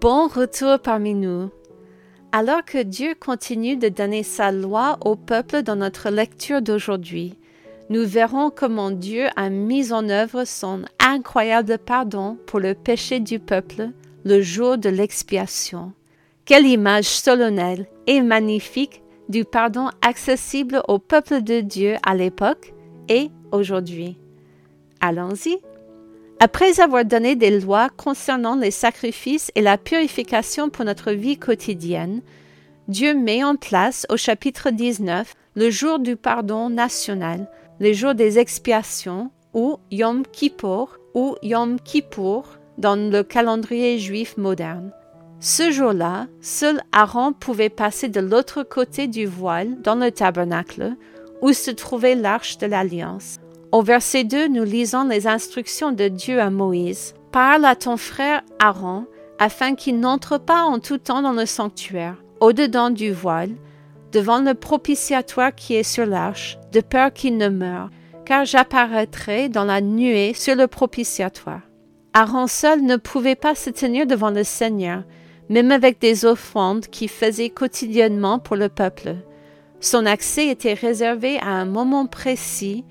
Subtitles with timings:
[0.00, 1.50] Bon retour parmi nous.
[2.32, 7.34] Alors que Dieu continue de donner sa loi au peuple dans notre lecture d'aujourd'hui,
[7.90, 13.38] nous verrons comment Dieu a mis en œuvre son incroyable pardon pour le péché du
[13.38, 13.90] peuple
[14.24, 15.92] le jour de l'expiation.
[16.46, 22.72] Quelle image solennelle et magnifique du pardon accessible au peuple de Dieu à l'époque
[23.10, 24.16] et aujourd'hui.
[25.02, 25.58] Allons-y.
[26.44, 32.20] Après avoir donné des lois concernant les sacrifices et la purification pour notre vie quotidienne,
[32.88, 38.40] Dieu met en place au chapitre 19 le jour du pardon national, le jour des
[38.40, 44.90] expiations ou Yom Kippur ou Yom Kippour dans le calendrier juif moderne.
[45.38, 50.96] Ce jour-là, seul Aaron pouvait passer de l'autre côté du voile dans le tabernacle
[51.40, 53.38] où se trouvait l'arche de l'alliance.
[53.72, 57.14] Au verset 2, nous lisons les instructions de Dieu à Moïse.
[57.30, 59.06] Parle à ton frère Aaron,
[59.38, 63.52] afin qu'il n'entre pas en tout temps dans le sanctuaire, au-dedans du voile,
[64.12, 67.88] devant le propitiatoire qui est sur l'arche, de peur qu'il ne meure,
[68.26, 71.62] car j'apparaîtrai dans la nuée sur le propitiatoire.
[72.12, 75.02] Aaron seul ne pouvait pas se tenir devant le Seigneur,
[75.48, 79.16] même avec des offrandes qu'il faisait quotidiennement pour le peuple.
[79.80, 82.84] Son accès était réservé à un moment précis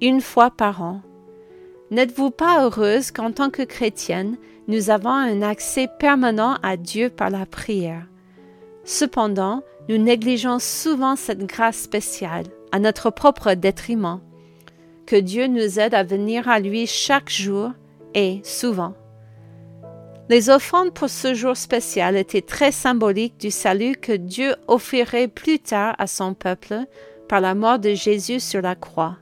[0.00, 1.00] une fois par an.
[1.90, 7.30] N'êtes-vous pas heureuse qu'en tant que chrétienne, nous avons un accès permanent à Dieu par
[7.30, 8.06] la prière?
[8.84, 14.20] Cependant, nous négligeons souvent cette grâce spéciale, à notre propre détriment.
[15.06, 17.70] Que Dieu nous aide à venir à lui chaque jour
[18.14, 18.94] et souvent.
[20.28, 25.58] Les offrandes pour ce jour spécial étaient très symboliques du salut que Dieu offrirait plus
[25.58, 26.84] tard à son peuple
[27.28, 29.16] par la mort de Jésus sur la croix.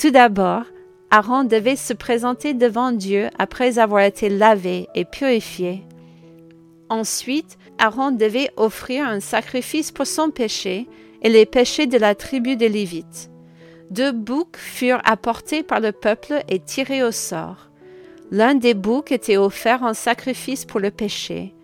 [0.00, 0.62] Tout d'abord,
[1.10, 5.84] Aaron devait se présenter devant Dieu après avoir été lavé et purifié.
[6.88, 10.88] Ensuite, Aaron devait offrir un sacrifice pour son péché
[11.20, 13.30] et les péchés de la tribu des Lévites.
[13.90, 17.68] Deux boucs furent apportés par le peuple et tirés au sort.
[18.30, 21.54] L'un des boucs était offert en sacrifice pour le péché.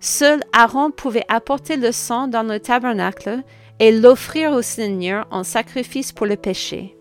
[0.00, 3.42] Seul Aaron pouvait apporter le sang dans le tabernacle
[3.78, 6.96] et l'offrir au Seigneur en sacrifice pour le péché.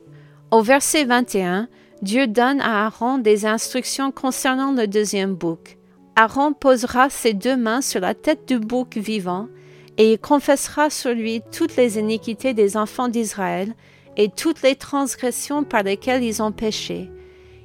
[0.53, 1.67] Au verset 21,
[2.03, 5.79] Dieu donne à Aaron des instructions concernant le deuxième bouc.
[6.15, 9.47] Aaron posera ses deux mains sur la tête du bouc vivant,
[9.97, 13.73] et il confessera sur lui toutes les iniquités des enfants d'Israël
[14.15, 17.09] et toutes les transgressions par lesquelles ils ont péché.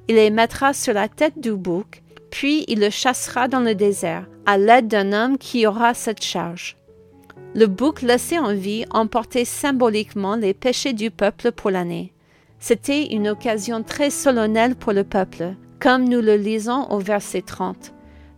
[0.09, 4.26] Il les mettra sur la tête du bouc, puis il le chassera dans le désert,
[4.47, 6.78] à l'aide d'un homme qui aura cette charge.
[7.55, 12.15] Le bouc laissé en vie emportait symboliquement les péchés du peuple pour l'année.
[12.58, 17.94] C'était une occasion très solennelle pour le peuple, comme nous le lisons au verset 30.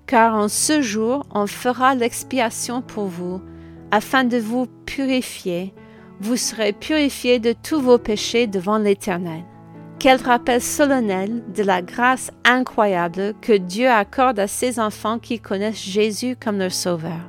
[0.07, 3.41] Car en ce jour on fera l'expiation pour vous,
[3.91, 5.73] afin de vous purifier.
[6.21, 9.45] Vous serez purifiés de tous vos péchés devant l'Éternel.
[9.99, 15.83] Quel rappel solennel de la grâce incroyable que Dieu accorde à ses enfants qui connaissent
[15.83, 17.21] Jésus comme leur Sauveur.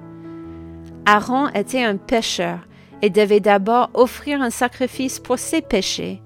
[1.06, 2.59] Aaron était un pécheur
[3.02, 6.22] et devait d'abord offrir un sacrifice pour ses péchés,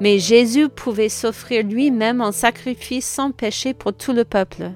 [0.00, 4.70] mais Jésus pouvait s'offrir lui-même en sacrifice sans péché pour tout le peuple.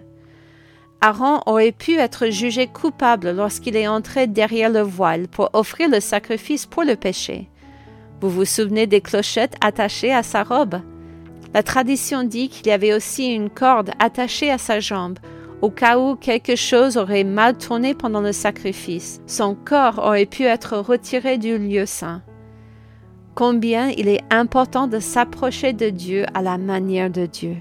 [1.02, 6.00] Aaron aurait pu être jugé coupable lorsqu'il est entré derrière le voile pour offrir le
[6.00, 7.48] sacrifice pour le péché.
[8.20, 10.80] Vous vous souvenez des clochettes attachées à sa robe?
[11.54, 15.18] La tradition dit qu'il y avait aussi une corde attachée à sa jambe,
[15.62, 19.20] au cas où quelque chose aurait mal tourné pendant le sacrifice.
[19.26, 22.22] Son corps aurait pu être retiré du lieu saint
[23.40, 27.56] combien il est important de s'approcher de Dieu à la manière de Dieu.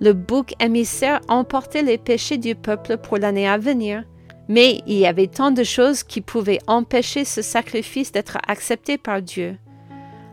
[0.00, 4.02] Le bouc émissaire emportait les péchés du peuple pour l'année à venir,
[4.48, 9.22] mais il y avait tant de choses qui pouvaient empêcher ce sacrifice d'être accepté par
[9.22, 9.56] Dieu.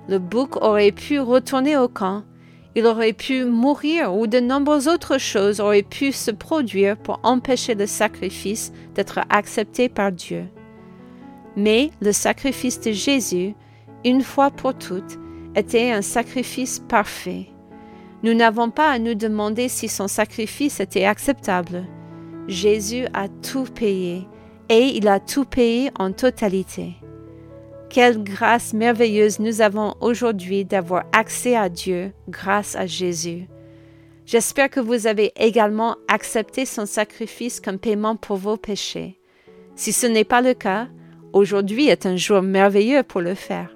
[0.09, 2.23] Le bouc aurait pu retourner au camp,
[2.73, 7.75] il aurait pu mourir ou de nombreuses autres choses auraient pu se produire pour empêcher
[7.75, 10.45] le sacrifice d'être accepté par Dieu.
[11.55, 13.53] Mais le sacrifice de Jésus
[14.05, 15.19] une fois pour toutes,
[15.55, 17.47] était un sacrifice parfait.
[18.23, 21.85] Nous n'avons pas à nous demander si son sacrifice était acceptable.
[22.47, 24.27] Jésus a tout payé
[24.69, 26.93] et il a tout payé en totalité.
[27.89, 33.47] Quelle grâce merveilleuse nous avons aujourd'hui d'avoir accès à Dieu grâce à Jésus.
[34.25, 39.19] J'espère que vous avez également accepté son sacrifice comme paiement pour vos péchés.
[39.75, 40.87] Si ce n'est pas le cas,
[41.31, 43.74] aujourd'hui est un jour merveilleux pour le faire.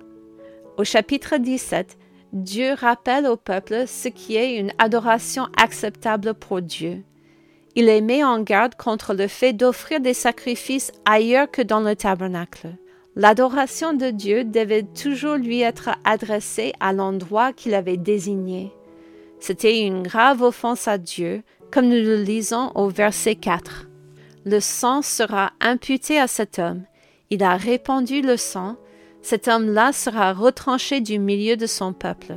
[0.80, 1.98] Au chapitre 17,
[2.32, 7.04] Dieu rappelle au peuple ce qui est une adoration acceptable pour Dieu.
[7.76, 11.98] il les met en garde contre le fait d'offrir des sacrifices ailleurs que dans le
[11.98, 12.78] tabernacle.
[13.18, 18.72] L'adoration de Dieu devait toujours lui être adressée à l'endroit qu'il avait désigné.
[19.42, 23.90] C'était une grave offense à Dieu, comme nous le lisons au verset 4.
[24.46, 26.84] Le sang sera imputé à cet homme.
[27.32, 28.78] Il a répandu le sang.
[29.22, 32.36] Cet homme-là sera retranché du milieu de son peuple.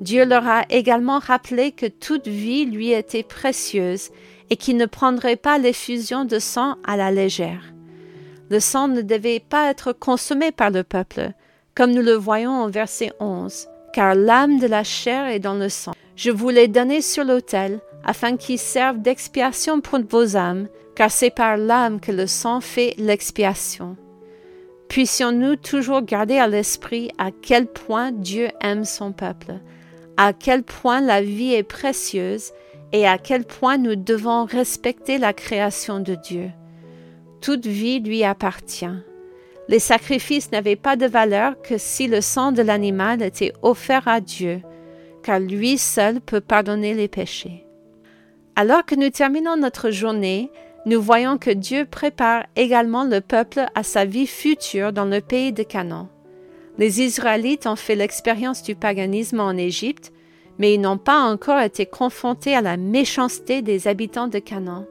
[0.00, 4.10] Dieu leur a également rappelé que toute vie lui était précieuse
[4.48, 7.72] et qu'il ne prendrait pas l'effusion de sang à la légère.
[8.48, 11.32] Le sang ne devait pas être consommé par le peuple,
[11.74, 15.68] comme nous le voyons au verset 11, car l'âme de la chair est dans le
[15.68, 15.92] sang.
[16.16, 21.30] Je vous l'ai donné sur l'autel, afin qu'il serve d'expiation pour vos âmes, car c'est
[21.30, 23.96] par l'âme que le sang fait l'expiation.
[24.90, 29.60] Puissions-nous toujours garder à l'esprit à quel point Dieu aime son peuple,
[30.16, 32.50] à quel point la vie est précieuse
[32.90, 36.50] et à quel point nous devons respecter la création de Dieu.
[37.40, 38.98] Toute vie lui appartient.
[39.68, 44.20] Les sacrifices n'avaient pas de valeur que si le sang de l'animal était offert à
[44.20, 44.60] Dieu,
[45.22, 47.64] car lui seul peut pardonner les péchés.
[48.56, 50.50] Alors que nous terminons notre journée,
[50.86, 55.52] nous voyons que Dieu prépare également le peuple à sa vie future dans le pays
[55.52, 56.08] de Canaan.
[56.78, 60.12] Les Israélites ont fait l'expérience du paganisme en Égypte,
[60.58, 64.86] mais ils n'ont pas encore été confrontés à la méchanceté des habitants de Canaan.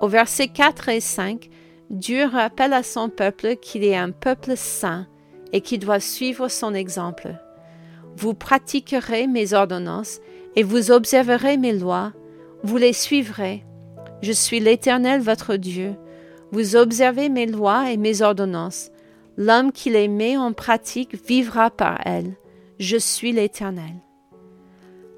[0.00, 1.50] Au verset 4 et 5,
[1.90, 5.08] Dieu rappelle à son peuple qu'il est un peuple saint
[5.52, 7.34] et qu'il doit suivre son exemple.
[8.16, 10.20] Vous pratiquerez mes ordonnances
[10.54, 12.12] et vous observerez mes lois,
[12.62, 13.64] vous les suivrez.
[14.22, 15.94] Je suis l'Éternel votre Dieu.
[16.52, 18.90] Vous observez mes lois et mes ordonnances.
[19.38, 22.36] L'homme qui les met en pratique vivra par elles.
[22.78, 23.94] Je suis l'Éternel.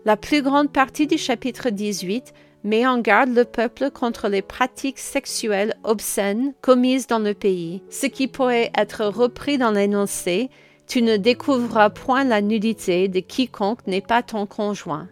[0.05, 2.33] La plus grande partie du chapitre 18
[2.63, 8.07] met en garde le peuple contre les pratiques sexuelles obscènes commises dans le pays, ce
[8.07, 10.49] qui pourrait être repris dans l'énoncé
[10.87, 15.09] Tu ne découvriras point la nudité de quiconque n'est pas ton conjoint.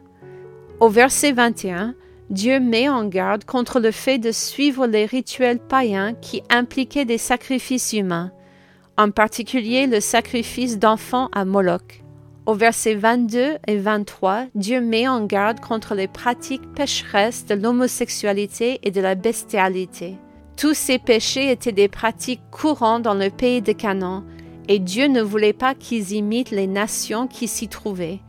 [0.79, 1.95] Au verset 21,
[2.31, 7.19] Dieu met en garde contre le fait de suivre les rituels païens qui impliquaient des
[7.19, 8.31] sacrifices humains,
[8.97, 12.05] en particulier le sacrifice d'enfants à Moloch.
[12.47, 18.79] Au verset 22 et 23, Dieu met en garde contre les pratiques pécheresses de l'homosexualité
[18.85, 20.17] et de la bestialité.
[20.57, 24.23] Tous ces péchés étaient des pratiques courantes dans le pays de Canaan,
[24.69, 28.21] et Dieu ne voulait pas qu'ils imitent les nations qui s'y trouvaient,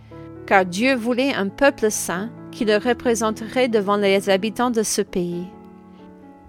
[0.47, 5.45] car Dieu voulait un peuple saint qui le représenterait devant les habitants de ce pays.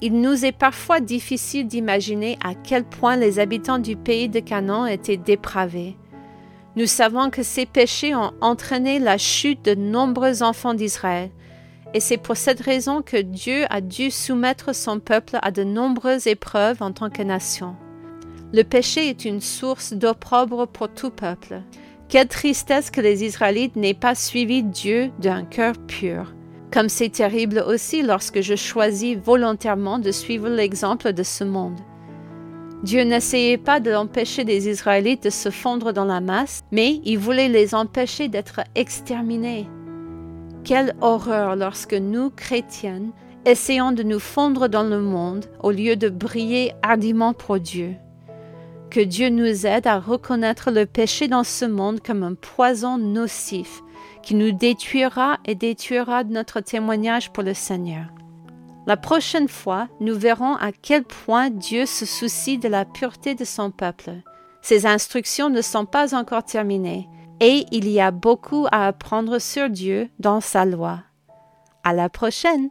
[0.00, 4.86] Il nous est parfois difficile d'imaginer à quel point les habitants du pays de Canaan
[4.86, 5.96] étaient dépravés.
[6.74, 11.30] Nous savons que ces péchés ont entraîné la chute de nombreux enfants d'Israël,
[11.94, 16.26] et c'est pour cette raison que Dieu a dû soumettre son peuple à de nombreuses
[16.26, 17.76] épreuves en tant que nation.
[18.52, 21.62] Le péché est une source d'opprobre pour tout peuple.
[22.12, 26.34] Quelle tristesse que les Israélites n'aient pas suivi Dieu d'un cœur pur.
[26.70, 31.80] Comme c'est terrible aussi lorsque je choisis volontairement de suivre l'exemple de ce monde.
[32.82, 37.16] Dieu n'essayait pas de l'empêcher des Israélites de se fondre dans la masse, mais il
[37.16, 39.66] voulait les empêcher d'être exterminés.
[40.64, 43.12] Quelle horreur lorsque nous, chrétiennes,
[43.46, 47.94] essayons de nous fondre dans le monde au lieu de briller hardiment pour Dieu.
[48.92, 53.80] Que Dieu nous aide à reconnaître le péché dans ce monde comme un poison nocif
[54.22, 58.04] qui nous détruira et détruira notre témoignage pour le Seigneur.
[58.86, 63.46] La prochaine fois, nous verrons à quel point Dieu se soucie de la pureté de
[63.46, 64.10] son peuple.
[64.60, 67.08] Ses instructions ne sont pas encore terminées
[67.40, 71.00] et il y a beaucoup à apprendre sur Dieu dans sa loi.
[71.82, 72.68] À la prochaine!